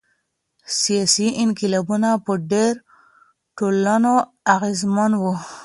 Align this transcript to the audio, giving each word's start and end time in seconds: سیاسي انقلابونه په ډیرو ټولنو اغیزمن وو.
سیاسي 0.79 1.27
انقلابونه 1.43 2.09
په 2.25 2.31
ډیرو 2.51 2.83
ټولنو 3.57 4.13
اغیزمن 4.55 5.11
وو. 5.21 5.33